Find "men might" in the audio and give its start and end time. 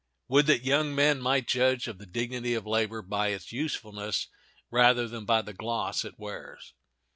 0.95-1.47